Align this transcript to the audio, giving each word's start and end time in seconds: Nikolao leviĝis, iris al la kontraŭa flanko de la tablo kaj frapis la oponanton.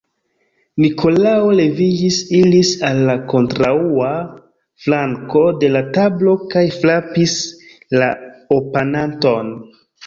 Nikolao 0.83 1.51
leviĝis, 1.59 2.17
iris 2.39 2.71
al 2.89 3.03
la 3.11 3.17
kontraŭa 3.35 4.09
flanko 4.87 5.45
de 5.65 5.73
la 5.77 5.87
tablo 6.01 6.37
kaj 6.57 6.69
frapis 6.81 7.39
la 8.03 8.11
oponanton. 8.61 9.59